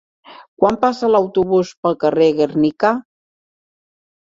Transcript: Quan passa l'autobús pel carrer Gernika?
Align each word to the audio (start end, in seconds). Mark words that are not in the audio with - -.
Quan 0.61 0.79
passa 0.85 1.09
l'autobús 1.15 1.75
pel 1.85 1.99
carrer 2.05 2.31
Gernika? 2.41 2.95